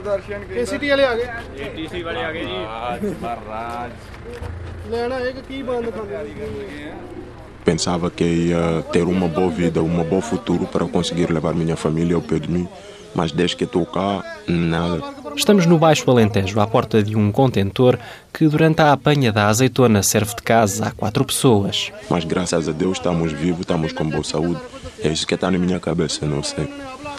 [0.00, 3.90] ਦੂਰਦਰਸ਼ਨ ਕੇ ਕੇਸੀਟੀ ਵਾਲੇ ਆ ਗਏ ਏਟੀਸੀ ਵਾਲੇ ਆ ਗਏ ਜੀ ਮਹਾਰਾਜ
[4.90, 6.92] ਲੈਣਾ ਕੀ ਬੰਦ ਖਾਂਦੇ
[7.68, 8.60] Pensava que ia
[8.92, 12.50] ter uma boa vida, um bom futuro para conseguir levar minha família ao pé de
[12.54, 12.64] mim,
[13.18, 14.06] mas desde que estou cá,
[14.48, 15.02] nada.
[15.36, 17.98] Estamos no Baixo Alentejo, à porta de um contentor
[18.32, 21.92] que, durante a apanha da azeitona, serve de casa a quatro pessoas.
[22.08, 24.60] Mas graças a Deus estamos vivos, estamos com boa saúde.
[25.04, 26.66] É isso que está na minha cabeça, não sei.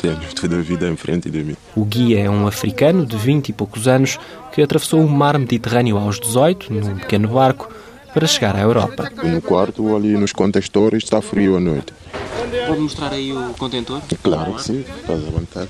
[0.01, 1.55] Tenho toda a vida em frente de mim.
[1.75, 4.17] O guia é um africano de 20 e poucos anos
[4.51, 7.71] que atravessou o mar Mediterrâneo aos 18, num pequeno barco,
[8.11, 9.11] para chegar à Europa.
[9.23, 11.93] No quarto, ali nos contentores, está frio à noite.
[12.67, 14.01] Pode mostrar aí o contentor?
[14.23, 15.69] Claro que sim, estás à vontade.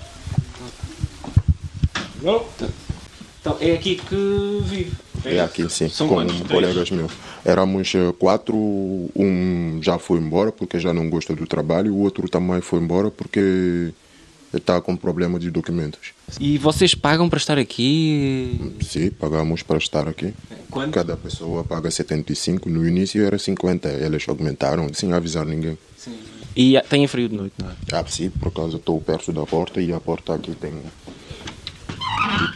[3.41, 4.91] Então, é aqui que vive?
[5.25, 6.35] É aqui sim, São com quantos?
[6.37, 6.51] Três?
[6.51, 7.11] colegas meus.
[7.43, 12.29] Éramos eh, quatro, um já foi embora porque já não gosta do trabalho, o outro
[12.29, 13.91] também foi embora porque
[14.53, 16.11] está com problema de documentos.
[16.39, 18.73] E vocês pagam para estar aqui?
[18.81, 20.33] Sim, pagamos para estar aqui.
[20.69, 20.93] Quanto?
[20.93, 25.77] Cada pessoa paga 75, no início era 50, eles aumentaram sem avisar ninguém.
[26.55, 27.73] E têm frio de noite, não é?
[27.93, 31.21] Ah, sim, por causa estou perto da porta e a porta aqui tem tipo
[32.31, 32.41] esse buraco.
[32.41, 32.50] Né?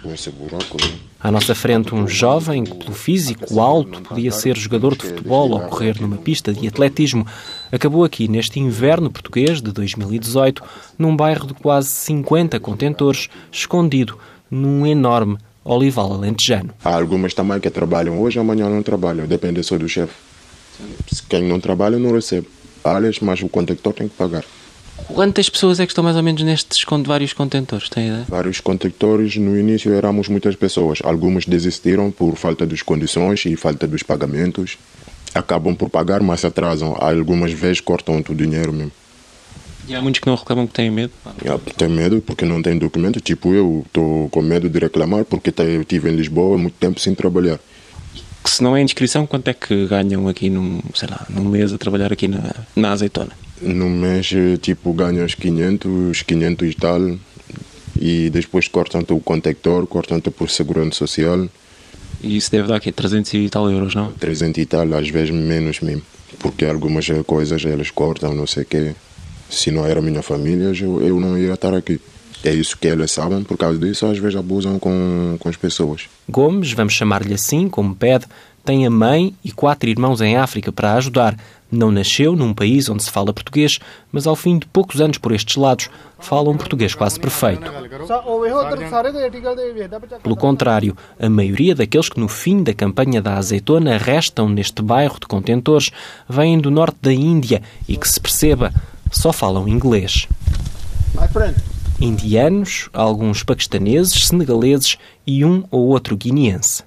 [1.20, 5.60] À nossa frente, um jovem que, pelo físico alto, podia ser jogador de futebol ou
[5.62, 7.26] correr numa pista de atletismo,
[7.72, 10.62] acabou aqui neste inverno português de 2018,
[10.98, 14.18] num bairro de quase 50 contentores, escondido
[14.52, 16.72] num enorme olival alentejano.
[16.84, 20.14] Há algumas também que trabalham hoje, amanhã não trabalham, depende só do chefe.
[21.28, 22.48] Quem não trabalha não recebe.
[22.84, 24.44] Aliás, mas o condutor tem que pagar.
[25.08, 27.90] Quantas pessoas é que estão mais ou menos nestes vários contentores?
[27.90, 28.26] Tem ideia?
[28.28, 31.00] Vários condutores, no início éramos muitas pessoas.
[31.04, 34.78] Algumas desistiram por falta das condições e falta dos pagamentos.
[35.34, 36.96] Acabam por pagar, mas atrasam.
[36.98, 38.92] Algumas vezes cortam o dinheiro mesmo.
[39.88, 41.14] E há muitos que não reclamam que têm medo?
[41.78, 43.20] Tem medo porque não tem documento.
[43.20, 47.14] Tipo, eu estou com medo de reclamar porque estive em Lisboa há muito tempo sem
[47.14, 47.60] trabalhar.
[48.46, 51.74] Que se não é inscrição, quanto é que ganham aqui num, sei lá, num mês
[51.74, 53.32] a trabalhar aqui na, na azeitona?
[53.60, 57.02] No mês, eh, tipo, ganhas 500, 500 e tal.
[58.00, 61.50] E depois cortam-te o contector, cortam-te por segurança social.
[62.22, 64.12] E isso deve dar aqui 300 e tal euros, não?
[64.12, 66.04] 300 e tal, às vezes menos mesmo.
[66.38, 68.94] Porque algumas coisas eles cortam, não sei o quê.
[69.50, 72.00] Se não era minha família, eu, eu não ia estar aqui.
[72.46, 76.08] É isso que eles sabem, por causa disso às vezes abusam com, com as pessoas.
[76.30, 78.28] Gomes, vamos chamar-lhe assim, como pede,
[78.64, 81.36] tem a mãe e quatro irmãos em África para ajudar.
[81.72, 83.80] Não nasceu num país onde se fala português,
[84.12, 85.90] mas ao fim de poucos anos por estes lados,
[86.20, 87.72] fala um português quase perfeito.
[90.22, 95.20] Pelo contrário, a maioria daqueles que no fim da campanha da azeitona restam neste bairro
[95.20, 95.90] de contentores
[96.30, 98.72] vêm do norte da Índia e que se perceba,
[99.12, 100.28] só falam inglês.
[101.20, 101.75] My friend.
[102.00, 106.84] Indianos, alguns paquistaneses, senegaleses e um ou outro guineense.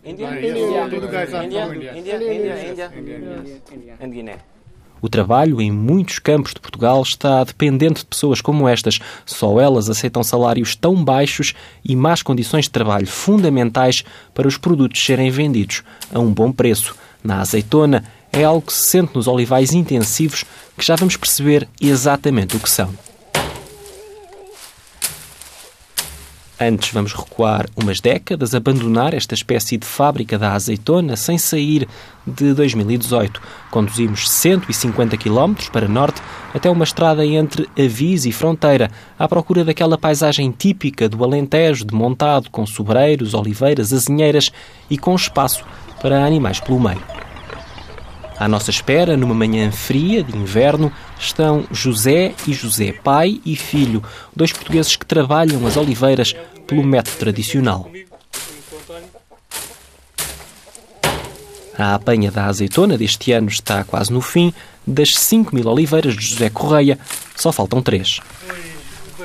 [5.00, 8.98] O trabalho em muitos campos de Portugal está dependente de pessoas como estas.
[9.24, 11.54] Só elas aceitam salários tão baixos
[11.84, 14.04] e más condições de trabalho fundamentais
[14.34, 15.82] para os produtos serem vendidos
[16.12, 16.94] a um bom preço.
[17.22, 20.44] Na azeitona é algo que se sente nos olivais intensivos
[20.76, 23.07] que já vamos perceber exatamente o que são.
[26.60, 31.86] Antes vamos recuar umas décadas, abandonar esta espécie de fábrica da azeitona sem sair
[32.26, 33.40] de 2018.
[33.70, 36.20] Conduzimos 150 km para norte
[36.52, 41.94] até uma estrada entre Avis e Fronteira, à procura daquela paisagem típica do Alentejo, de
[41.94, 44.50] montado, com sobreiros, oliveiras, azinheiras
[44.90, 45.64] e com espaço
[46.02, 47.27] para animais pelo meio.
[48.38, 54.02] À nossa espera, numa manhã fria de inverno, estão José e José, pai e filho,
[54.34, 56.34] dois portugueses que trabalham as oliveiras
[56.66, 57.90] pelo método tradicional.
[61.76, 64.52] A apanha da azeitona deste ano está quase no fim.
[64.86, 66.98] Das 5 mil oliveiras de José Correia,
[67.36, 68.20] só faltam três.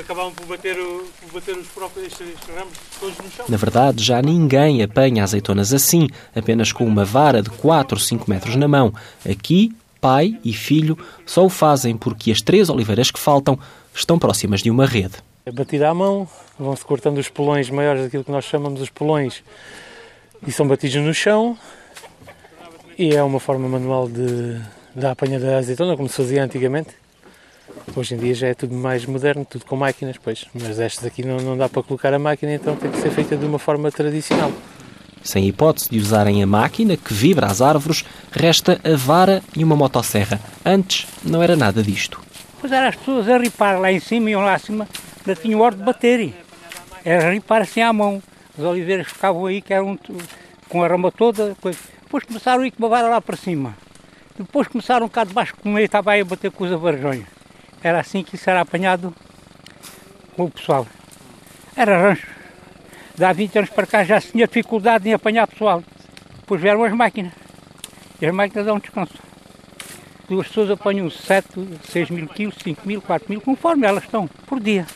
[0.03, 3.45] Acabavam por bater, o- por bater os próprios estes, estes ramos todos no chão.
[3.49, 8.29] Na verdade, já ninguém apanha azeitonas assim, apenas com uma vara de 4 ou 5
[8.29, 8.93] metros na mão.
[9.29, 13.57] Aqui, pai e filho só o fazem porque as três oliveiras que faltam
[13.95, 15.15] estão próximas de uma rede.
[15.45, 16.27] É batida à mão,
[16.59, 19.43] vão-se cortando os polões maiores daquilo que nós chamamos os polões
[20.45, 21.57] e são batidos no chão
[22.97, 24.59] e é uma forma manual de,
[24.95, 26.89] da apanha da azeitona, como se fazia antigamente.
[27.95, 31.23] Hoje em dia já é tudo mais moderno, tudo com máquinas, pois, mas estas aqui
[31.23, 33.91] não, não dá para colocar a máquina, então tem que ser feita de uma forma
[33.91, 34.51] tradicional.
[35.23, 39.75] Sem hipótese de usarem a máquina que vibra as árvores, resta a vara e uma
[39.75, 40.39] motosserra.
[40.65, 42.19] Antes não era nada disto.
[42.59, 44.87] Pois era as pessoas a ripar lá em cima, iam lá acima,
[45.19, 46.33] ainda tinham hora de bater.
[47.05, 48.21] Era ripar assim à mão.
[48.57, 49.97] As oliveiras ficavam aí, que eram
[50.67, 51.55] com a rama toda.
[51.61, 51.77] Coisa.
[52.03, 53.75] Depois começaram a ir com uma vara lá para cima.
[54.37, 57.23] Depois começaram cá de baixo comer e estava aí a bater com os avarjões.
[57.83, 59.13] Era assim que era apanhado
[60.35, 60.87] com o pessoal.
[61.75, 62.27] Era rancho.
[63.17, 65.83] Dá 20 anos para cá já se tinha dificuldade em apanhar pessoal.
[66.39, 67.33] Depois vieram as máquinas.
[68.21, 69.13] E as máquinas dão descanso.
[70.29, 71.47] Duas pessoas apanham 7,
[71.83, 74.87] 6 mil quilos, 5 mil, 4 mil, conforme elas estão, por dia.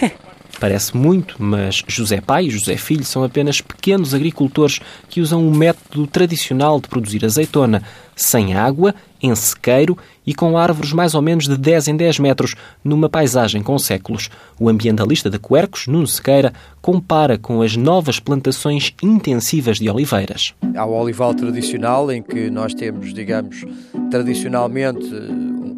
[0.60, 5.54] Parece muito, mas José Pai e José Filho são apenas pequenos agricultores que usam o
[5.54, 7.82] método tradicional de produzir azeitona,
[8.16, 9.96] sem água, em sequeiro
[10.26, 14.28] e com árvores mais ou menos de 10 em 10 metros, numa paisagem com séculos.
[14.58, 16.52] O ambientalista de Quercos, Nuno Sequeira,
[16.82, 20.54] compara com as novas plantações intensivas de oliveiras.
[20.74, 23.64] Há o olival tradicional, em que nós temos, digamos,
[24.10, 25.08] tradicionalmente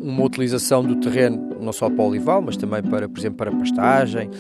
[0.01, 4.31] uma utilização do terreno não só para olival, mas também para, por exemplo, para pastagem,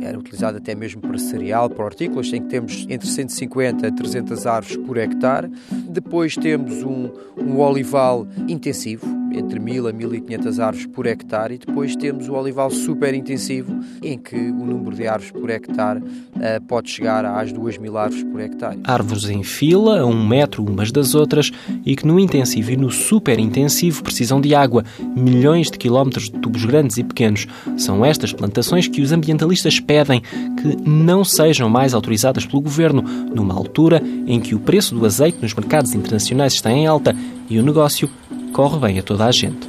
[0.00, 4.46] era utilizado até mesmo para cereal, para hortícolas, em que temos entre 150 a 300
[4.46, 5.50] árvores por hectare.
[5.88, 11.96] Depois temos um, um olival intensivo, entre 1000 a 1500 árvores por hectare, e depois
[11.96, 16.90] temos o olival super intensivo, em que o número de árvores por hectare uh, pode
[16.90, 18.78] chegar às 2000 árvores por hectare.
[18.84, 21.50] Árvores em fila, a um metro umas das outras,
[21.84, 24.84] e que no intensivo e no super intensivo precisam de água,
[25.16, 27.46] milhões de quilómetros de tubos grandes e pequenos.
[27.76, 33.54] São estas plantações que os ambientalistas pedem que não sejam mais autorizadas pelo governo, numa
[33.54, 37.14] altura em que o preço do azeite nos mercados internacionais está em alta
[37.48, 38.10] e o negócio
[38.52, 39.68] corre bem a toda a gente.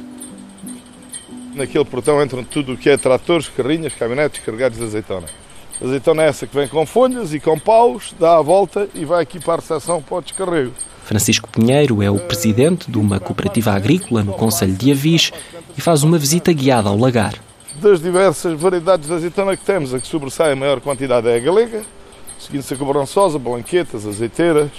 [1.54, 5.26] Naquele portão entram tudo o que é tratores, carrinhas, caminhonetes carregados de azeitona.
[5.80, 9.04] A azeitona é essa que vem com folhas e com paus, dá a volta e
[9.04, 10.72] vai aqui para a recepção para o descarrego.
[11.04, 15.32] Francisco Pinheiro é o presidente de uma cooperativa agrícola no Conselho de Avis
[15.76, 17.34] e faz uma visita guiada ao lagar.
[17.76, 21.40] Das diversas variedades de azeitona que temos, a que sobressai a maior quantidade é a
[21.40, 21.82] galega,
[22.38, 24.70] seguindo-se a cobrançosa, blanquetas, azeiteiras,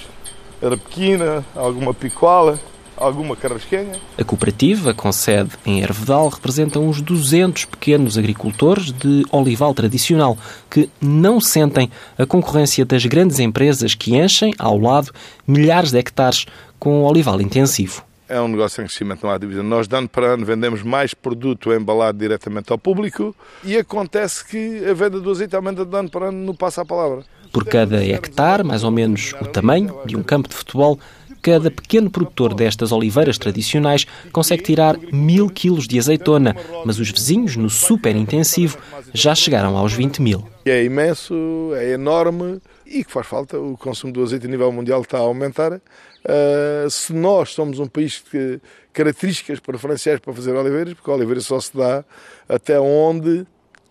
[0.63, 2.59] arapequina, alguma picoala,
[3.01, 3.99] alguma carrasquenha.
[4.17, 10.37] A cooperativa, com sede em Hervedal, representa uns 200 pequenos agricultores de olival tradicional
[10.69, 15.11] que não sentem a concorrência das grandes empresas que enchem, ao lado,
[15.47, 16.45] milhares de hectares
[16.79, 18.03] com olival intensivo.
[18.31, 19.61] É um negócio em crescimento, não há dúvida.
[19.61, 24.85] Nós, de ano para ano, vendemos mais produto embalado diretamente ao público e acontece que
[24.89, 27.25] a venda do azeite aumenta de ano para ano no passa a palavra.
[27.51, 30.97] Por cada hectare, mais ou menos o tamanho de um campo de futebol,
[31.41, 36.55] cada pequeno produtor destas oliveiras tradicionais consegue tirar mil quilos de azeitona,
[36.85, 38.77] mas os vizinhos, no super intensivo,
[39.13, 40.47] já chegaram aos 20 mil.
[40.65, 41.33] É imenso,
[41.75, 43.57] é enorme e que faz falta.
[43.57, 45.73] O consumo do azeite a nível mundial está a aumentar.
[45.73, 48.59] Uh, se nós somos um país que
[48.93, 52.05] características preferenciais para fazer oliveiras, porque a oliveira só se dá
[52.47, 53.45] até onde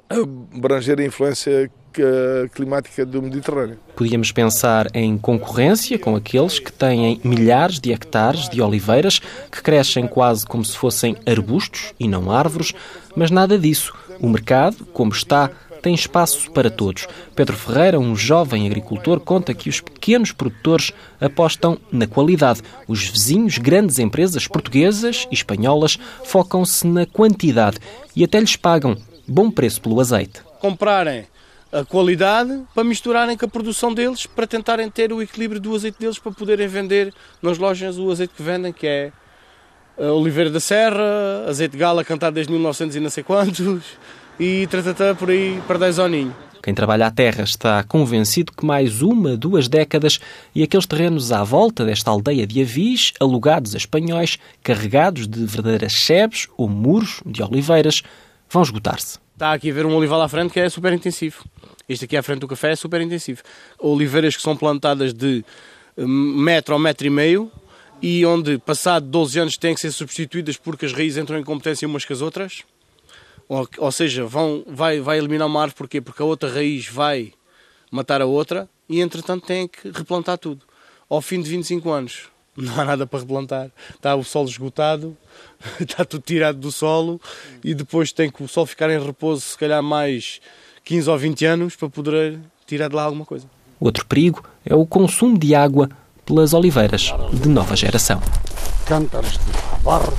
[0.08, 1.70] abranger a influência
[2.52, 3.78] climática do Mediterrâneo.
[3.96, 9.18] Podíamos pensar em concorrência com aqueles que têm milhares de hectares de oliveiras
[9.50, 12.72] que crescem quase como se fossem arbustos e não árvores,
[13.14, 13.92] mas nada disso.
[14.20, 15.50] O mercado, como está,
[15.80, 17.06] tem espaço para todos.
[17.34, 22.62] Pedro Ferreira, um jovem agricultor, conta que os pequenos produtores apostam na qualidade.
[22.86, 27.78] Os vizinhos, grandes empresas portuguesas e espanholas, focam-se na quantidade
[28.14, 28.96] e até lhes pagam
[29.26, 30.42] bom preço pelo azeite.
[30.60, 31.24] Comprarem
[31.72, 35.98] a qualidade para misturarem com a produção deles, para tentarem ter o equilíbrio do azeite
[35.98, 39.12] deles para poderem vender nas lojas o azeite que vendem, que é
[39.96, 43.84] Oliveira da Serra, azeite de gala cantado desde 1900 e não sei quantos,
[44.38, 46.34] e tratatá por aí para 10 aninho.
[46.62, 50.20] Quem trabalha a terra está convencido que mais uma, duas décadas
[50.54, 55.94] e aqueles terrenos à volta desta aldeia de Avis, alugados a espanhóis, carregados de verdadeiras
[55.94, 58.02] sebes ou muros de oliveiras,
[58.50, 59.18] vão esgotar-se.
[59.40, 61.42] Está aqui a ver um olival à frente que é super intensivo.
[61.88, 63.40] Este aqui à frente do café é super intensivo.
[63.78, 65.42] Oliveiras que são plantadas de
[65.96, 67.50] hum, metro ou metro e meio
[68.02, 71.88] e onde, passado 12 anos, têm que ser substituídas porque as raízes entram em competência
[71.88, 72.64] umas com as outras.
[73.48, 76.02] Ou, ou seja, vão, vai, vai eliminar uma árvore porquê?
[76.02, 77.32] porque a outra raiz vai
[77.90, 80.66] matar a outra e, entretanto, têm que replantar tudo.
[81.08, 82.28] Ao fim de 25 anos,
[82.64, 83.70] não há nada para replantar.
[83.94, 85.16] Está o solo esgotado,
[85.80, 87.20] está tudo tirado do solo
[87.64, 90.40] e depois tem que o solo ficar em repouso, se calhar mais
[90.84, 93.46] 15 ou 20 anos, para poder tirar de lá alguma coisa.
[93.78, 95.88] Outro perigo é o consumo de água
[96.26, 98.20] pelas oliveiras de nova geração.
[98.86, 100.12] Cântaros de barro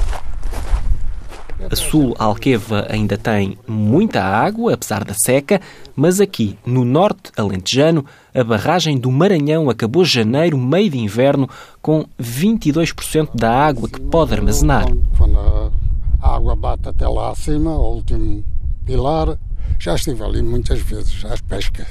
[1.70, 5.62] a sul Alqueva ainda tem muita água, apesar da seca,
[5.96, 11.50] mas aqui, no norte alentejano, a barragem do Maranhão acabou janeiro, meio de inverno,
[11.82, 14.86] com 22% da água que pode armazenar.
[15.18, 15.40] Quando
[16.22, 18.44] a água bate até lá acima, o último
[18.86, 19.38] pilar,
[19.80, 21.88] já estive ali muitas vezes às pescas.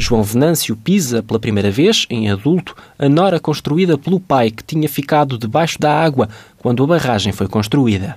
[0.00, 4.88] João Venâncio pisa pela primeira vez, em adulto, a nora construída pelo pai que tinha
[4.88, 8.16] ficado debaixo da água quando a barragem foi construída.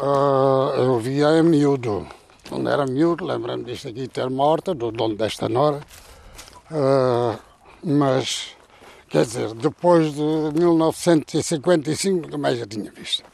[0.00, 2.06] Uh, eu via em miúdo.
[2.48, 5.80] Quando era miúdo, lembro-me disto aqui ter morta, do dono desta nora.
[6.70, 7.38] Uh,
[7.84, 8.50] mas,
[9.08, 13.24] quer dizer, depois de 1955, nunca mais já tinha visto.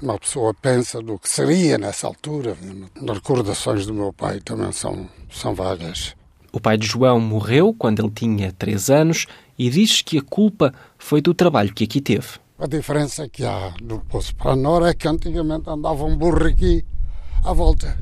[0.00, 2.56] Uma pessoa pensa do que seria nessa altura.
[2.96, 6.14] As recordações do meu pai também são, são vagas.
[6.52, 9.26] O pai de João morreu quando ele tinha 3 anos
[9.58, 12.38] e diz que a culpa foi do trabalho que aqui teve.
[12.60, 16.44] A diferença que há do Poço para a Nora é que antigamente andava um burro
[16.44, 16.84] aqui
[17.44, 17.96] à volta.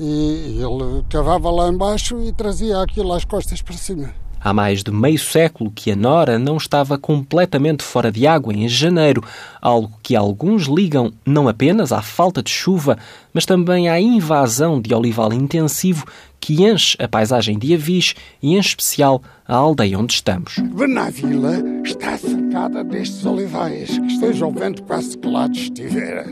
[0.00, 4.14] E ele cavava lá embaixo e trazia aquilo às costas para cima.
[4.44, 8.68] Há mais de meio século que a Nora não estava completamente fora de água em
[8.68, 9.22] janeiro,
[9.60, 12.98] algo que alguns ligam não apenas à falta de chuva,
[13.32, 16.04] mas também à invasão de olival intensivo
[16.40, 20.56] que enche a paisagem de Avis e, em especial, a aldeia onde estamos.
[20.58, 26.26] Benavila está cercada destes olivais, que esteja o vento quase que lado estiver.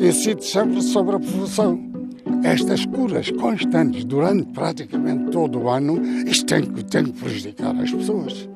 [0.00, 1.95] Incide sempre sobre a povoação.
[2.42, 8.48] Estas curas constantes durante praticamente todo o ano, isto tem, tem que prejudicar as pessoas.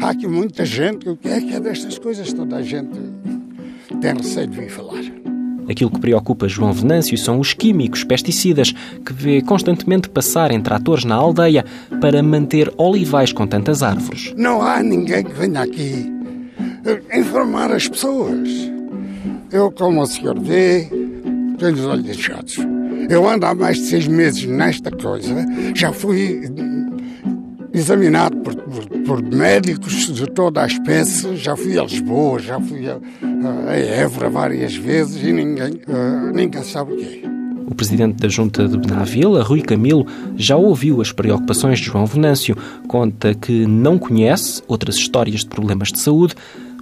[0.00, 2.32] Há aqui muita gente, o que é que é destas coisas?
[2.32, 2.98] Toda a gente
[4.00, 5.02] tem receio de vir falar.
[5.68, 8.72] Aquilo que preocupa João Venâncio são os químicos, pesticidas,
[9.04, 11.64] que vê constantemente passar em tratores na aldeia
[12.00, 14.34] para manter olivais com tantas árvores.
[14.36, 16.12] Não há ninguém que venha aqui
[17.14, 18.48] informar as pessoas.
[19.50, 20.88] Eu, como o senhor vê,
[21.58, 22.73] tenho os olhos inchados.
[23.08, 26.42] Eu ando há mais de seis meses nesta coisa, já fui
[27.74, 31.36] examinado por, por, por, médicos de toda a espécie.
[31.36, 32.98] Já fui a Lisboa, já fui a,
[33.68, 37.34] a Évora várias vezes e ninguém, uh, ninguém sabe o que é.
[37.66, 42.56] O presidente da Junta de Benavila, Rui Camilo, já ouviu as preocupações de João Venâncio.
[42.86, 46.34] Conta que não conhece outras histórias de problemas de saúde,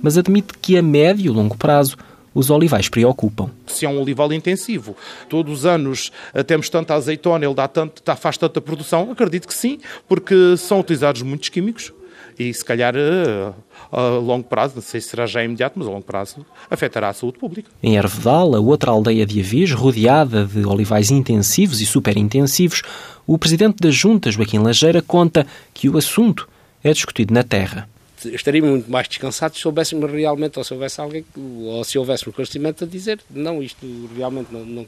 [0.02, 1.96] mas admite que a médio e longo prazo
[2.34, 3.50] os olivais preocupam.
[3.66, 4.96] Se é um olival intensivo,
[5.28, 9.54] todos os anos eh, temos tanta azeitona, ele dá tanto, faz tanta produção, acredito que
[9.54, 11.92] sim, porque são utilizados muitos químicos
[12.38, 13.52] e se calhar eh,
[13.90, 17.12] a, longo prazo, não sei se será já imediato, mas a longo prazo afetará a
[17.12, 17.70] saúde pública.
[17.82, 22.82] Em Ervedal, a outra aldeia de Avis, rodeada de olivais intensivos e superintensivos,
[23.26, 26.48] o presidente da Junta, Joaquim Lajeira, conta que o assunto
[26.82, 27.88] é discutido na terra
[28.24, 32.32] estaríamos muito mais descansados se soubéssemos realmente, ou se houvesse alguém, ou se houvesse um
[32.32, 33.86] conhecimento a dizer, não, isto
[34.16, 34.86] realmente não, não,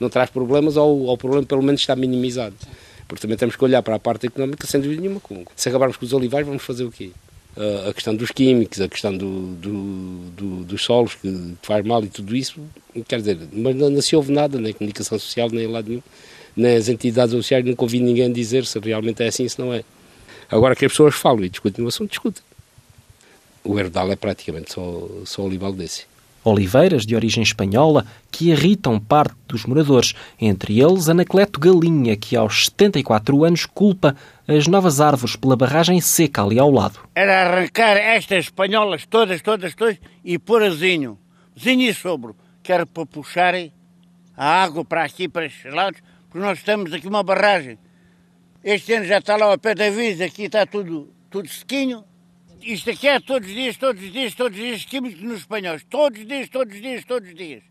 [0.00, 2.54] não traz problemas, ou, ou o problema pelo menos está minimizado.
[3.08, 5.20] Porque também temos que olhar para a parte económica, sem dúvida nenhuma.
[5.54, 7.12] Se acabarmos com os olivais, vamos fazer o quê?
[7.88, 12.08] a questão dos químicos, a questão do, do, do, dos solos que faz mal e
[12.08, 12.60] tudo isso,
[13.08, 16.02] quer dizer, mas não, não se ouve nada, nem comunicação social, nem em lado nenhum,
[16.54, 19.82] nem as entidades sociais, nunca ouvi ninguém dizer se realmente é assim, se não é.
[20.50, 22.42] Agora que as pessoas falam e discutem o assunto, discutem
[23.66, 26.06] o herdal é praticamente só, só olival desse.
[26.44, 32.66] Oliveiras de origem espanhola que irritam parte dos moradores, entre eles Anacleto Galinha, que aos
[32.66, 37.00] 74 anos culpa as novas árvores pela barragem seca ali ao lado.
[37.16, 41.18] Era arrancar estas espanholas todas, todas, todas e pôr a zinho,
[41.58, 43.72] zinho e sobro, que era para puxarem
[44.36, 47.76] a água para aqui, para estes lados, porque nós estamos aqui uma barragem.
[48.62, 52.04] Este ano já está lá ao pé da visa, aqui está tudo, tudo sequinho,
[52.62, 55.84] isto aqui é todos os dias, todos os dias, todos os dias, químicos nos espanhóis.
[55.88, 57.62] Todos os dias, todos os dias, todos os dias.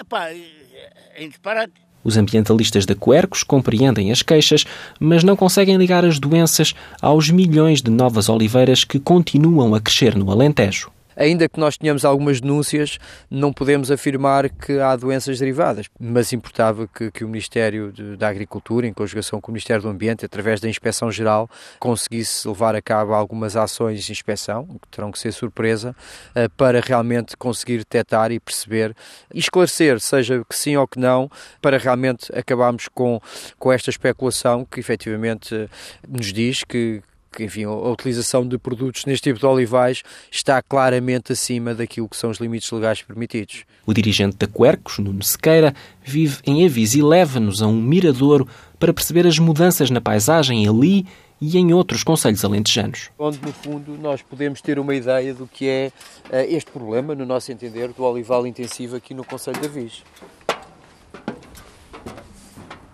[0.00, 1.74] Epá, é disparate.
[2.02, 4.64] Os ambientalistas da Quercos compreendem as queixas,
[4.98, 10.16] mas não conseguem ligar as doenças aos milhões de novas oliveiras que continuam a crescer
[10.16, 12.98] no Alentejo ainda que nós tenhamos algumas denúncias,
[13.30, 18.28] não podemos afirmar que há doenças derivadas, mas importava que, que o Ministério de, da
[18.28, 21.48] Agricultura, em conjugação com o Ministério do Ambiente, através da Inspeção Geral,
[21.78, 25.94] conseguisse levar a cabo algumas ações de inspeção, que terão que ser surpresa,
[26.34, 28.94] eh, para realmente conseguir detectar e perceber
[29.32, 33.20] e esclarecer, seja que sim ou que não, para realmente acabarmos com,
[33.58, 35.68] com esta especulação que efetivamente
[36.08, 41.32] nos diz que, que enfim, a utilização de produtos neste tipo de olivais está claramente
[41.32, 43.64] acima daquilo que são os limites legais permitidos.
[43.86, 48.46] O dirigente da Quercos, Nuno Sequeira, vive em Avis e leva-nos a um miradouro
[48.78, 51.06] para perceber as mudanças na paisagem ali
[51.40, 53.10] e em outros conselhos alentejanos.
[53.18, 55.92] Onde, no fundo, nós podemos ter uma ideia do que é
[56.26, 60.02] uh, este problema, no nosso entender, do olival intensivo aqui no Conselho de Avis.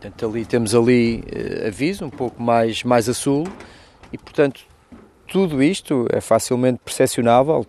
[0.00, 3.48] Portanto, ali temos ali uh, Avis, um pouco mais, mais a sul,
[4.12, 4.60] e, portanto,
[5.26, 7.66] tudo isto é facilmente percepcionável.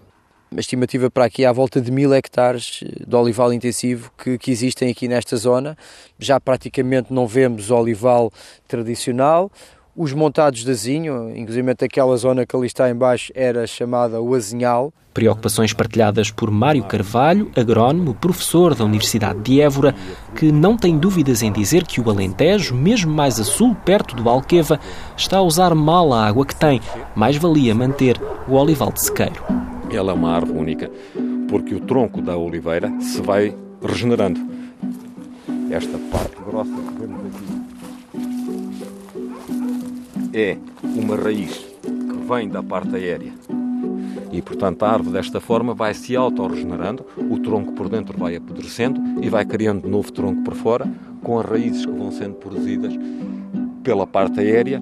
[0.55, 4.89] A estimativa para aqui à volta de mil hectares de olival intensivo que, que existem
[4.89, 5.77] aqui nesta zona.
[6.17, 8.31] Já praticamente não vemos olival
[8.67, 9.51] tradicional.
[9.97, 14.35] Os montados de azinho, inclusive aquela zona que ali está em baixo era chamada o
[14.35, 14.93] azinhal.
[15.11, 19.95] Preocupações partilhadas por Mário Carvalho, agrónomo, professor da Universidade de Évora,
[20.35, 24.29] que não tem dúvidas em dizer que o Alentejo, mesmo mais a sul, perto do
[24.29, 24.79] Alqueva,
[25.17, 26.79] está a usar mal a água que tem.
[27.15, 29.43] Mais valia manter o olival de sequeiro.
[29.89, 30.91] Ela é uma árvore única,
[31.49, 34.39] porque o tronco da oliveira se vai regenerando.
[35.71, 36.69] Esta parte grossa
[40.37, 43.31] é uma raiz que vem da parte aérea.
[44.31, 49.01] E, portanto, a árvore desta forma vai se auto-regenerando, o tronco por dentro vai apodrecendo
[49.21, 50.85] e vai criando novo tronco por fora,
[51.23, 52.93] com as raízes que vão sendo produzidas
[53.83, 54.81] pela parte aérea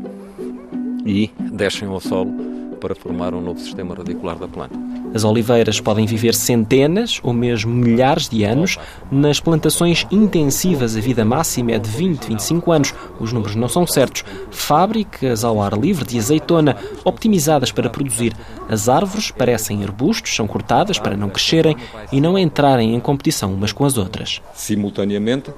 [1.06, 2.55] e descem ao solo
[2.86, 4.78] para formar um novo sistema radicular da planta.
[5.12, 8.78] As oliveiras podem viver centenas ou mesmo milhares de anos.
[9.12, 12.94] Nas plantações intensivas, a vida máxima é de 20, 25 anos.
[13.20, 14.24] Os números não são certos.
[14.52, 18.36] Fábricas ao ar livre de azeitona, optimizadas para produzir.
[18.70, 21.76] As árvores parecem arbustos, são cortadas para não crescerem
[22.12, 24.44] e não entrarem em competição umas com as outras.
[24.54, 25.50] Simultaneamente,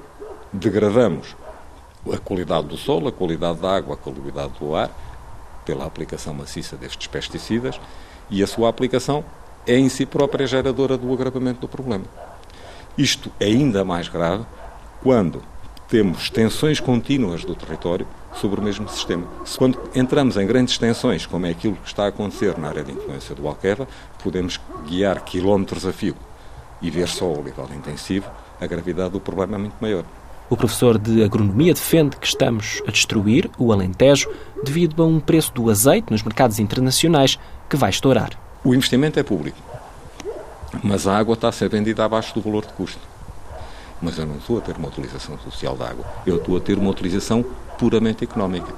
[0.50, 1.36] degradamos
[2.10, 4.90] a qualidade do solo, a qualidade da água, a qualidade do ar
[5.68, 7.78] pela aplicação maciça destes pesticidas
[8.30, 9.22] e a sua aplicação
[9.66, 12.06] é em si própria geradora do agravamento do problema.
[12.96, 14.46] Isto é ainda mais grave
[15.02, 15.42] quando
[15.86, 19.26] temos tensões contínuas do território sobre o mesmo sistema.
[19.58, 22.92] Quando entramos em grandes extensões, como é aquilo que está a acontecer na área de
[22.92, 23.86] influência do Alqueva,
[24.22, 26.16] podemos guiar quilómetros a fio
[26.80, 30.04] e ver só o olival intensivo, a gravidade do problema é muito maior.
[30.50, 34.30] O professor de agronomia defende que estamos a destruir o Alentejo
[34.64, 37.38] devido a um preço do azeite nos mercados internacionais
[37.68, 38.30] que vai estourar.
[38.64, 39.58] O investimento é público,
[40.82, 43.00] mas a água está a ser vendida abaixo do valor de custo.
[44.00, 46.78] Mas eu não estou a ter uma utilização social da água, eu estou a ter
[46.78, 47.44] uma utilização
[47.78, 48.72] puramente económica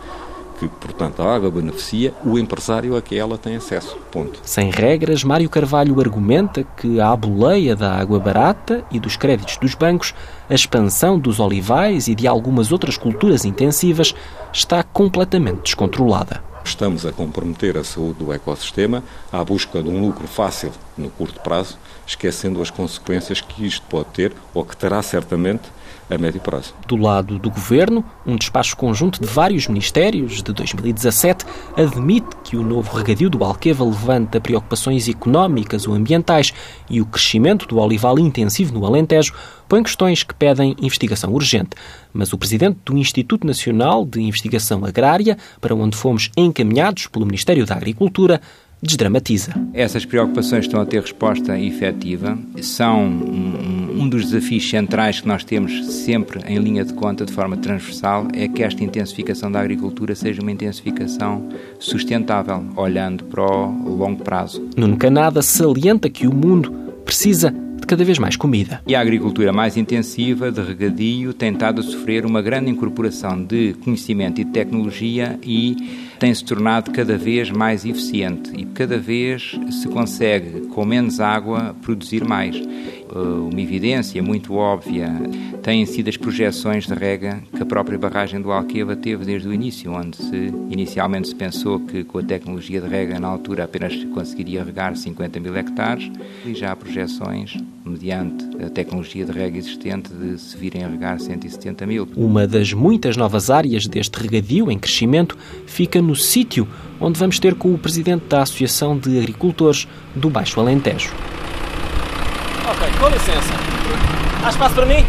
[0.61, 3.97] que, portanto, a água beneficia o empresário a que ela tem acesso.
[4.13, 4.41] Ponto.
[4.45, 9.75] Sem regras, Mário Carvalho argumenta que a boleia da água barata e dos créditos dos
[9.75, 10.15] bancos,
[10.51, 14.15] a expansão dos olivais e de algumas outras culturas intensivas
[14.53, 16.43] está completamente descontrolada.
[16.63, 21.41] Estamos a comprometer a saúde do ecossistema à busca de um lucro fácil no curto
[21.41, 21.79] prazo,
[22.11, 25.63] esquecendo as consequências que isto pode ter ou que terá certamente
[26.11, 26.75] a médio prazo.
[26.87, 31.47] Do lado do governo, um despacho conjunto de vários ministérios de 2017
[31.77, 36.53] admite que o novo regadio do Alqueva levanta preocupações económicas ou ambientais
[36.89, 39.33] e o crescimento do olival intensivo no Alentejo
[39.69, 41.77] põe questões que pedem investigação urgente.
[42.13, 47.65] Mas o presidente do Instituto Nacional de Investigação Agrária, para onde fomos encaminhados pelo Ministério
[47.65, 48.41] da Agricultura,
[48.83, 49.55] desdramatiza.
[49.75, 55.45] Essas preocupações estão a ter resposta efetiva, são um, um, dos desafios centrais que nós
[55.45, 60.15] temos sempre em linha de conta, de forma transversal, é que esta intensificação da agricultura
[60.15, 64.67] seja uma intensificação sustentável, olhando para o longo prazo.
[64.77, 66.73] Nuno Canada salienta que o mundo
[67.05, 68.81] precisa de cada vez mais comida.
[68.87, 73.75] E a agricultura mais intensiva, de regadio, tem estado a sofrer uma grande incorporação de
[73.83, 75.77] conhecimento e de tecnologia e
[76.19, 81.75] tem se tornado cada vez mais eficiente e cada vez se consegue, com menos água,
[81.83, 82.61] produzir mais.
[83.15, 85.11] Eh, uma evidência muito óbvia
[85.63, 89.53] têm sido as projeções de rega que a própria barragem do Alqueva teve desde o
[89.53, 94.05] início, onde se, inicialmente se pensou que com a tecnologia de rega na altura apenas
[94.05, 96.11] conseguiria regar 50 mil hectares
[96.45, 101.21] e já há projeções, mediante a tecnologia de rega existente, de se virem a regar
[101.21, 102.09] 170 mil.
[102.17, 106.67] Uma das muitas novas áreas deste regadio em crescimento fica no sítio
[107.01, 111.11] onde vamos ter com o presidente da Associação de Agricultores do Baixo Alentejo.
[113.21, 113.53] Licença.
[114.43, 115.05] Há espaço para mim?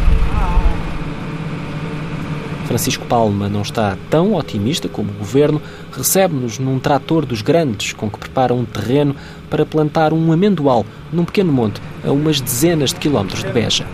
[2.66, 5.62] Francisco Palma não está tão otimista como o governo,
[5.94, 9.16] recebe-nos num trator dos grandes com que prepara um terreno
[9.50, 13.86] para plantar um amendoal num pequeno monte a umas dezenas de quilómetros de Beja.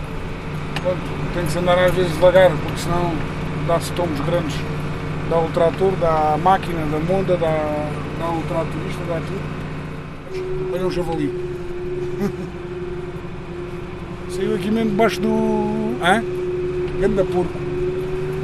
[1.32, 3.12] Tem que se andar às vezes devagar, porque senão
[3.68, 4.56] dá-se tombos grandes.
[5.30, 7.86] Dá o trator, dá a máquina, da monda, dá,
[8.18, 10.74] dá o tratorista, dá tudo.
[10.74, 11.32] Olha um javali.
[14.30, 15.28] Saiu aqui mesmo debaixo do.
[16.02, 16.22] Hã?
[17.00, 17.52] Ganda porco.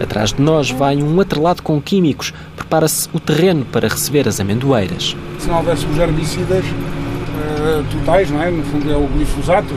[0.03, 2.33] Atrás de nós vai um atrelado com químicos.
[2.57, 5.17] Prepara-se o terreno para receber as amendoeiras.
[5.39, 8.51] Se não houvesse os herbicidas uh, totais, não é?
[8.51, 9.75] No fundo é o glifosato,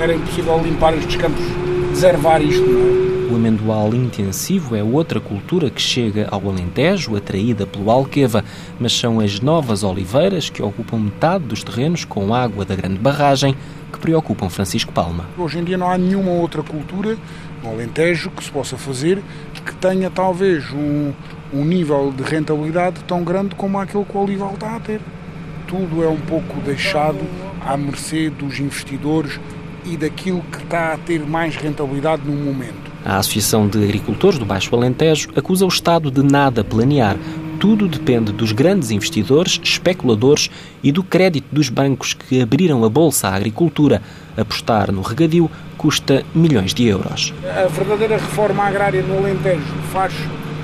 [0.00, 1.44] era impossível limpar estes campos,
[1.90, 3.08] deservar isto, não é?
[3.30, 8.42] O amendoal intensivo é outra cultura que chega ao Alentejo, atraída pelo Alqueva,
[8.80, 13.54] mas são as novas oliveiras que ocupam metade dos terrenos com água da grande barragem
[13.92, 15.26] que preocupam Francisco Palma.
[15.36, 17.16] Hoje em dia não há nenhuma outra cultura
[17.62, 19.22] no Alentejo que se possa fazer
[19.68, 21.12] que tenha talvez um,
[21.52, 25.00] um nível de rentabilidade tão grande como aquele que o Olival está a ter.
[25.66, 27.20] Tudo é um pouco deixado
[27.60, 29.38] à mercê dos investidores
[29.84, 32.88] e daquilo que está a ter mais rentabilidade no momento.
[33.04, 37.16] A Associação de Agricultores do Baixo Alentejo acusa o Estado de nada planear.
[37.58, 40.48] Tudo depende dos grandes investidores, especuladores
[40.82, 44.00] e do crédito dos bancos que abriram a bolsa à agricultura.
[44.36, 47.34] Apostar no regadio custa milhões de euros.
[47.44, 50.14] A verdadeira reforma agrária no Alentejo faz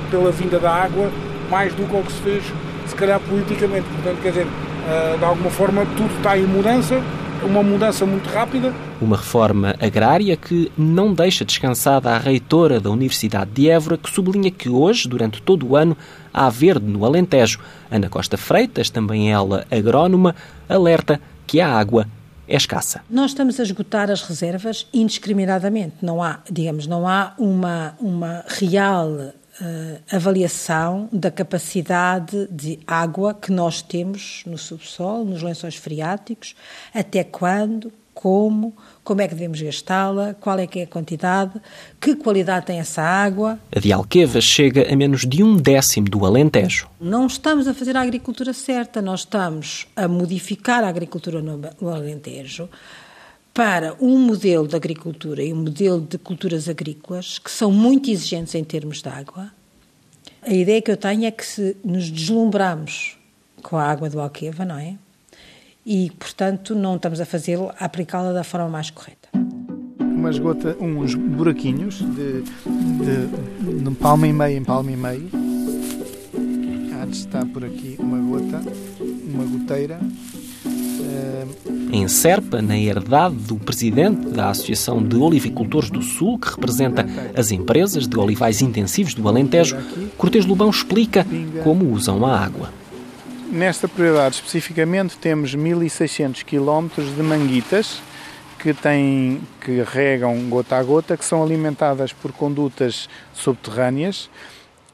[0.09, 1.11] pela vinda da água
[1.50, 2.44] mais do que o que se fez,
[2.87, 3.87] se calhar, politicamente.
[3.88, 4.46] Portanto, quer dizer,
[4.88, 7.02] eh, de alguma forma, tudo está em mudança,
[7.46, 8.72] uma mudança muito rápida.
[9.00, 14.50] Uma reforma agrária que não deixa descansada a reitora da Universidade de Évora, que sublinha
[14.50, 15.96] que hoje, durante todo o ano,
[16.33, 17.61] há verde no Alentejo.
[17.90, 20.35] Ana Costa Freitas, também ela agrónoma,
[20.68, 22.07] alerta que a água
[22.48, 23.02] é escassa.
[23.09, 25.96] Nós estamos a esgotar as reservas indiscriminadamente.
[26.02, 29.33] Não há, digamos, não há uma, uma real
[30.10, 36.56] avaliação da capacidade de água que nós temos no subsolo, nos lençóis freáticos,
[36.92, 41.60] até quando, como, como é que devemos gastá-la, qual é que é a quantidade,
[42.00, 43.58] que qualidade tem essa água.
[43.74, 46.88] A de Alqueva chega a menos de um décimo do Alentejo.
[47.00, 52.68] Não estamos a fazer a agricultura certa, nós estamos a modificar a agricultura no Alentejo
[53.54, 58.54] para um modelo de agricultura e um modelo de culturas agrícolas que são muito exigentes
[58.54, 59.50] em termos de água.
[60.42, 63.16] A ideia que eu tenho é que se nos deslumbramos
[63.62, 64.98] com a água do Alqueva, não é?
[65.84, 69.28] e, portanto, não estamos a fazê-lo, a aplicá-la da forma mais correta.
[70.00, 75.28] Umas gota, uns buraquinhos de, de, de palma e meio em palma e meio.
[76.94, 78.62] Há de estar por aqui uma gota,
[79.00, 80.00] uma goteira.
[81.92, 87.53] Em Serpa, na herdade do presidente da Associação de Olivicultores do Sul, que representa as
[87.53, 89.77] empresas de olivais intensivos do Alentejo,
[90.18, 91.27] Cortês Lobão explica
[91.62, 92.72] como usam a água.
[93.50, 98.03] Nesta propriedade especificamente temos 1600 km de manguitas
[98.59, 104.29] que, têm, que regam gota a gota, que são alimentadas por condutas subterrâneas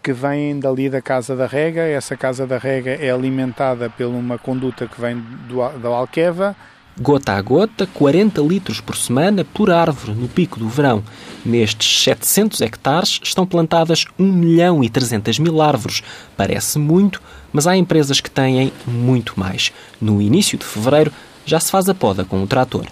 [0.02, 1.82] que vêm dali da Casa da Rega.
[1.82, 5.16] Essa Casa da Rega é alimentada por uma conduta que vem
[5.48, 6.56] do, da Alqueva
[7.02, 11.02] Gota a gota, 40 litros por semana por árvore no pico do verão.
[11.46, 16.02] Nestes 700 hectares estão plantadas 1 milhão e 300 mil árvores.
[16.36, 17.22] Parece muito,
[17.54, 19.72] mas há empresas que têm muito mais.
[19.98, 21.10] No início de fevereiro
[21.46, 22.84] já se faz a poda com o trator.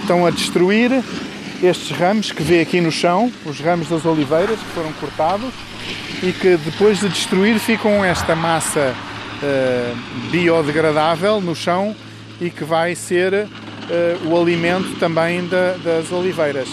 [0.00, 1.02] Estão a destruir
[1.60, 5.52] estes ramos que vê aqui no chão, os ramos das oliveiras que foram cortados
[6.22, 8.94] e que depois de destruir ficam esta massa
[9.42, 11.94] uh, biodegradável no chão
[12.40, 16.68] e que vai ser uh, o alimento também da, das oliveiras.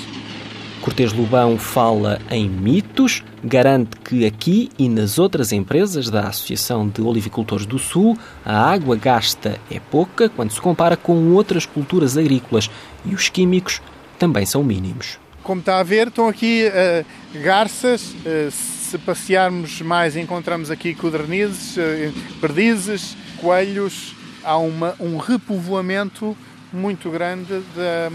[0.82, 7.02] Cortês Lobão fala em mitos, garante que aqui e nas outras empresas da Associação de
[7.02, 12.70] Olivicultores do Sul a água gasta é pouca quando se compara com outras culturas agrícolas
[13.06, 13.82] e os químicos
[14.18, 15.20] também são mínimos.
[15.44, 18.52] Como está a ver, estão aqui uh, garças, uh,
[18.88, 26.38] se passearmos mais encontramos aqui codornizes, uh, perdizes, coelhos, há uma, um repovoamento
[26.72, 28.10] muito grande da,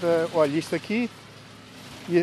[0.00, 0.28] da.
[0.32, 1.10] Olha, isto aqui,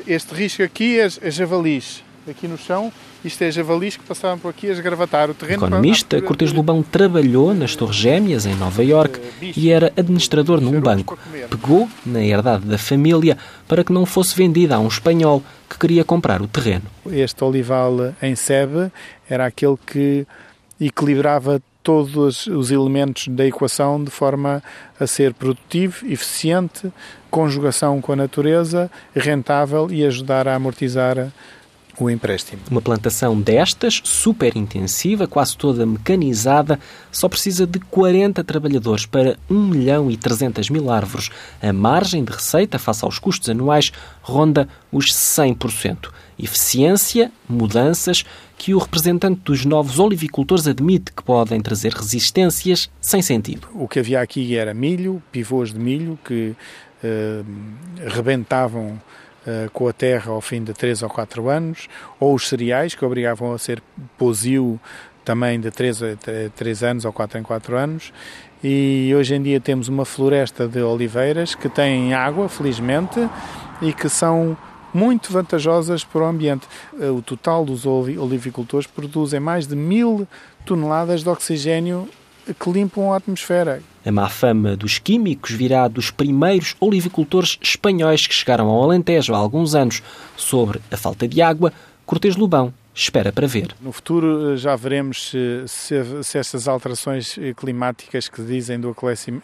[0.08, 2.92] este risco aqui é, é javalis, aqui no chão.
[3.24, 5.66] Isto é javalis que passavam por aqui a esgravatar o terreno.
[5.66, 11.18] Economista, Cortes Lobão trabalhou nas Torres Gêmeas, em Nova York, e era administrador num banco.
[11.50, 13.38] Pegou na herdade da família
[13.68, 16.86] para que não fosse vendida a um espanhol que queria comprar o terreno.
[17.12, 18.92] Este olival em Sebe
[19.30, 20.26] era aquele que
[20.80, 24.62] equilibrava todos os elementos da equação de forma
[25.00, 26.92] a ser produtivo, eficiente,
[27.32, 31.32] conjugação com a natureza, rentável e ajudar a amortizar
[32.06, 32.62] o empréstimo.
[32.70, 36.80] Uma plantação destas, super intensiva, quase toda mecanizada,
[37.12, 41.30] só precisa de 40 trabalhadores para 1 milhão e 300 mil árvores.
[41.62, 46.10] A margem de receita face aos custos anuais ronda os 100%
[46.40, 48.26] eficiência, mudanças
[48.58, 53.68] que o representante dos novos olivicultores admite que podem trazer resistências sem sentido.
[53.74, 56.56] O que havia aqui era milho, pivôs de milho que
[57.04, 57.44] eh,
[58.08, 59.00] rebentavam
[59.74, 61.88] com a terra ao fim de 3 ou 4 anos,
[62.20, 63.82] ou os cereais que obrigavam a ser
[64.18, 64.80] posio
[65.24, 66.02] também de 3,
[66.56, 68.14] 3 anos ou 4 em 4 anos.
[68.64, 73.30] E hoje em dia temos uma floresta de oliveiras que têm água, felizmente,
[73.82, 74.58] e que são
[74.94, 76.68] muito vantajosas para o ambiente.
[77.00, 80.28] Eh, o total dos olivicultores produzem mais de mil
[80.66, 82.08] toneladas de oxigênio
[82.54, 83.82] que limpam a atmosfera.
[84.06, 89.38] A má fama dos químicos virá dos primeiros olivicultores espanhóis que chegaram ao Alentejo há
[89.38, 90.02] alguns anos.
[90.36, 91.74] Sobre a falta de água,
[92.06, 93.70] Cortês Lobão espera para ver.
[93.80, 98.96] No futuro já veremos se, se, se estas alterações climáticas que dizem do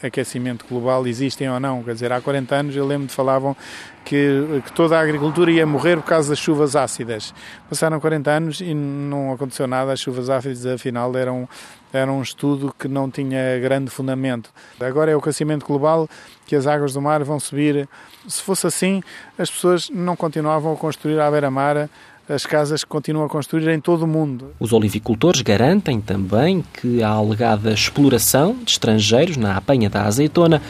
[0.04, 1.82] aquecimento global existem ou não.
[1.84, 3.56] Quer dizer, há 40 anos eu lembro de falavam
[4.04, 7.34] que, que, toda a agricultura ia morrer por causa das chuvas ácidas.
[7.70, 11.48] Passaram 40 anos e não aconteceu nada, as chuvas ácidas afinal eram,
[11.96, 14.50] eram um estudo que não tinha grande fundamento.
[14.80, 16.08] Agora é o aquecimento global
[16.46, 17.88] que as águas do mar vão subir.
[18.28, 19.02] Se fosse assim,
[19.38, 21.90] as pessoas não continuavam a construir à beira-mar
[22.28, 24.52] as casas que continuam a construir em todo o mundo.
[24.60, 30.62] Os olivicultores garantem também que a alegada exploração de estrangeiros na apanha da azeitona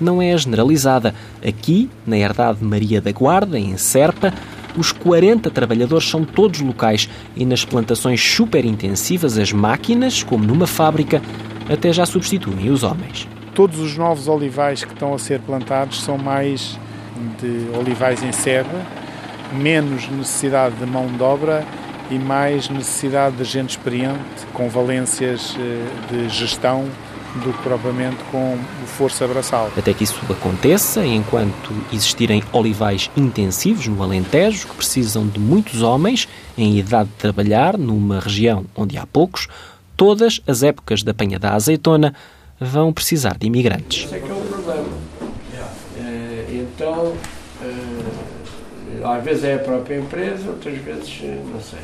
[0.00, 1.14] não é generalizada.
[1.46, 4.32] Aqui, na herdade Maria da Guarda, em Serpa,
[4.76, 10.66] os 40 trabalhadores são todos locais e nas plantações super intensivas as máquinas, como numa
[10.66, 11.22] fábrica,
[11.70, 13.28] até já substituem os homens.
[13.54, 16.78] Todos os novos olivais que estão a ser plantados são mais
[17.40, 18.86] de olivais em serra,
[19.52, 21.64] menos necessidade de mão de obra
[22.10, 26.86] e mais necessidade de gente experiente, com valências eh, de gestão
[27.36, 29.70] do que propriamente com força braçal.
[29.76, 36.28] Até que isso aconteça, enquanto existirem olivais intensivos no Alentejo, que precisam de muitos homens
[36.56, 39.48] em idade de trabalhar numa região onde há poucos,
[39.96, 42.14] todas as épocas da apanha da azeitona
[42.60, 44.04] vão precisar de imigrantes.
[44.04, 45.12] Esse é que é o problema.
[45.98, 47.14] Eh, então,
[47.62, 51.78] eh, às vezes é a própria empresa, outras vezes eh, não sei.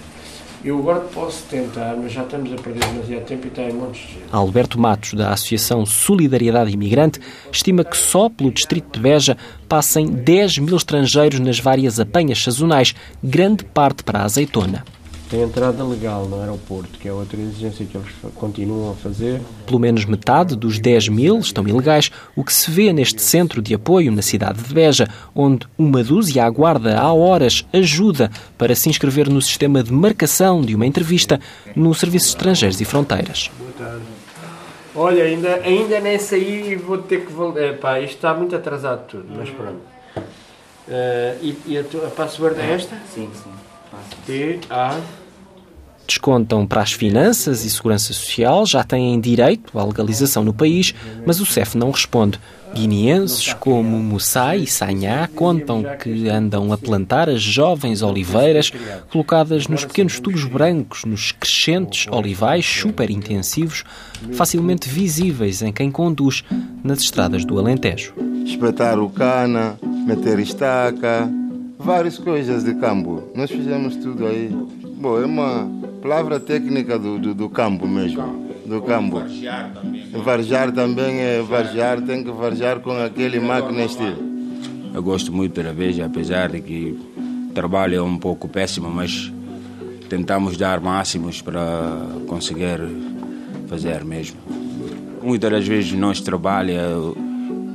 [0.65, 4.01] Eu agora posso tentar, mas já estamos a perder demasiado tempo e está em montes
[4.01, 4.25] de gente.
[4.33, 7.21] Alberto Matos, da Associação Solidariedade Imigrante,
[7.53, 9.37] estima que só pelo distrito de Beja
[9.69, 14.85] passem 10 mil estrangeiros nas várias apanhas sazonais, grande parte para a azeitona
[15.29, 19.41] tem entrada legal no aeroporto, que é outra exigência que eles continuam a fazer.
[19.67, 23.75] Pelo menos metade dos 10 mil estão ilegais, o que se vê neste centro de
[23.75, 29.29] apoio na cidade de Beja, onde uma dúzia aguarda há horas ajuda para se inscrever
[29.29, 31.39] no sistema de marcação de uma entrevista
[31.77, 33.51] no Serviço Estrangeiros e Fronteiras.
[33.59, 34.05] Boa tarde.
[34.95, 37.61] Olha, ainda, ainda nem saí e vou ter que voltar.
[37.61, 39.81] Epá, isto está muito atrasado tudo, mas pronto.
[40.89, 42.97] Uh, e, e a, tua, a password é esta?
[43.15, 43.51] Sim, sim.
[44.27, 45.01] T, A,
[46.09, 50.95] descontam para as finanças e segurança social, já têm direito à legalização no país,
[51.27, 52.41] mas o CEF não responde.
[52.75, 58.71] Guineenses como Moussa e Sanhá contam que andam a plantar as jovens oliveiras
[59.11, 63.85] colocadas nos pequenos tubos brancos, nos crescentes olivais super intensivos,
[64.33, 66.45] facilmente visíveis em quem conduz
[66.85, 68.15] nas estradas do Alentejo.
[68.45, 71.29] Espetar o cana, meter estaca,
[71.79, 73.31] várias coisas de campo.
[73.35, 74.55] Nós fizemos tudo aí.
[75.01, 75.71] Bom, é uma
[76.03, 78.49] palavra técnica do, do, do campo mesmo.
[78.67, 79.21] Do campo.
[79.21, 80.11] Varjar também.
[80.11, 84.17] Varjar também é varjar, tem que varjar com aquele máquina estilo.
[84.93, 86.99] Eu gosto muito da Beja, apesar de que
[87.49, 89.33] o trabalho é um pouco péssimo, mas
[90.09, 91.61] tentamos dar máximos para
[92.27, 92.81] conseguir
[93.69, 94.39] fazer mesmo.
[95.23, 97.28] Muitas das vezes nós trabalhamos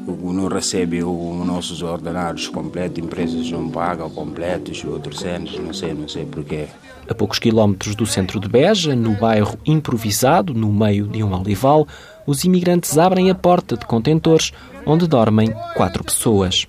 [0.07, 6.07] não recebe os nossos ordenados completos, empresas não pagam completos, outros centros, não sei, não
[6.07, 6.67] sei porquê.
[7.09, 11.87] A poucos quilómetros do centro de Beja, no bairro improvisado, no meio de um olival,
[12.25, 14.51] os imigrantes abrem a porta de contentores
[14.85, 16.65] onde dormem quatro pessoas.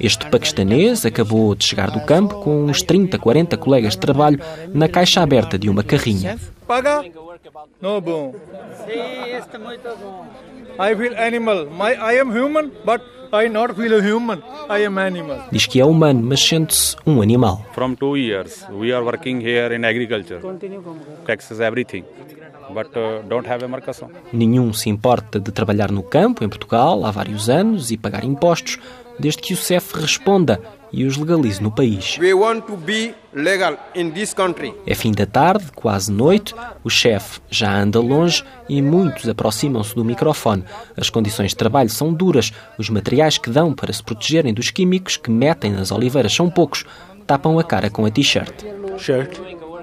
[0.00, 4.40] Este paquistanês acabou de chegar do campo com uns 30, 40 colegas de trabalho
[4.72, 6.38] na caixa aberta de uma carrinha.
[6.68, 7.02] Paga?
[7.80, 8.34] No bom.
[10.78, 11.66] I feel animal.
[11.70, 13.00] My, I am human, but
[13.32, 14.42] I not feel human.
[14.68, 15.38] I am animal.
[15.50, 17.64] Diz que é humano, mas sente-se um animal.
[17.72, 20.40] From two years, we are working here in agriculture.
[21.26, 22.04] Taxes everything.
[22.70, 24.10] But, uh, don't have a marcação.
[24.30, 28.78] Nenhum se importa de trabalhar no campo em Portugal há vários anos e pagar impostos,
[29.18, 30.60] desde que o CEF responda
[30.92, 32.18] e os legalize no país.
[34.86, 40.04] É fim da tarde, quase noite, o chefe já anda longe e muitos aproximam-se do
[40.04, 40.64] microfone.
[40.96, 45.16] As condições de trabalho são duras, os materiais que dão para se protegerem dos químicos
[45.16, 46.84] que metem nas oliveiras são poucos,
[47.26, 48.64] tapam a cara com a t-shirt.
[48.96, 49.38] Shirt.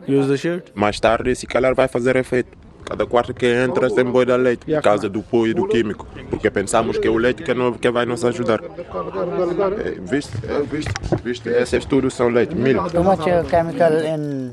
[0.07, 0.67] Use the shirt.
[0.75, 2.64] Mais tarde, esse calor vai fazer efeito.
[2.85, 6.07] Cada quarto que entra tem boi da leite, por causa do pó e do químico,
[6.29, 8.61] porque pensamos que é o leite que, não, que vai nos ajudar.
[8.63, 10.93] É, viste, é, viste,
[11.23, 12.87] viste, esses tudo são leite, milho.
[12.91, 14.51] Too much uh, chemical in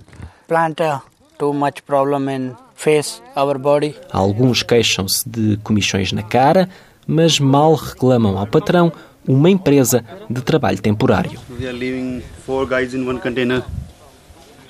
[0.49, 1.01] plant, uh,
[1.39, 3.95] too much problem in face, our body.
[4.11, 6.71] Alguns queixam-se de comichões na cara,
[7.07, 8.91] mas mal reclamam ao patrão
[9.29, 11.39] uma empresa de trabalho temporário.
[11.61, 13.63] We are living four guys in one container.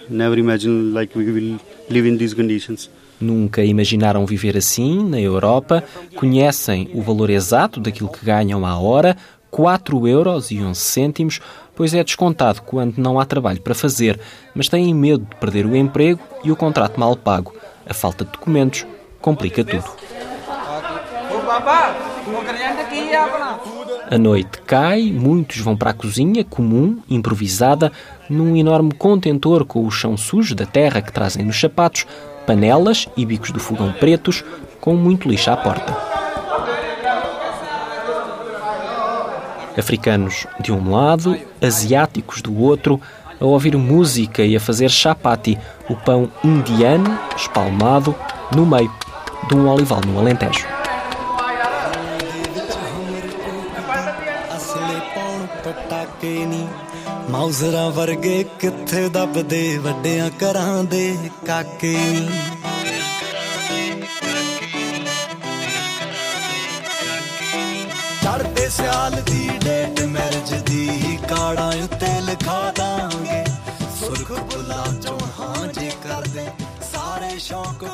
[0.09, 2.91] Never imagine like we will live in these conditions.
[3.23, 5.85] Nunca imaginaram viver assim na Europa,
[6.17, 9.17] conhecem o valor exato daquilo que ganham à hora,
[9.49, 11.41] 4 euros e 11 cêntimos,
[11.77, 14.19] pois é descontado quando não há trabalho para fazer,
[14.53, 17.55] mas têm medo de perder o emprego e o contrato mal pago.
[17.87, 18.85] A falta de documentos
[19.21, 19.85] complica tudo.
[24.11, 27.93] A noite cai, muitos vão para a cozinha comum, improvisada,
[28.29, 32.05] num enorme contentor com o chão sujo da terra que trazem nos sapatos,
[32.47, 34.45] panelas e bicos do fogão pretos,
[34.81, 35.97] com muito lixo à porta.
[39.79, 43.01] Africanos de um lado, asiáticos do outro,
[43.41, 48.15] a ouvir música e a fazer chapati, o pão indiano espalmado
[48.55, 48.93] no meio
[49.49, 50.72] de um olival no Alentejo.
[57.43, 61.95] ਮਾਊਜ਼ਰਾਂ ਵਰਗੇ ਕਿੱਥੇ ਦੱਬਦੇ, ਵੱਡਿਆਂ ਘਰਾਂ ਦੇ ਕਾਕੇ।
[68.23, 73.45] ਚੜਦੇ ਸਿਆਲ ਦੀ ਡੇਟ ਮੈਰਿਜ ਦੀ ਕਾੜਾਂ ਉੱਤੇ ਲਿਖਾ ਦਾਂਗੇ।
[74.01, 76.47] ਸੁਰਖ ਬੁੱਲਾਂ ਚੋਂ ਹਾਂ ਜੇ ਕਰਦੇ,
[76.93, 77.85] ਸਾਰੇ ਸ਼ੌਕ